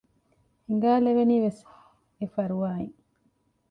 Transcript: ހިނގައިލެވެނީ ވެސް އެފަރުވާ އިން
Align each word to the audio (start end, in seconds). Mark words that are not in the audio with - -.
ހިނގައިލެވެނީ 0.65 1.35
ވެސް 1.45 1.61
އެފަރުވާ 2.19 2.69
އިން 2.79 2.95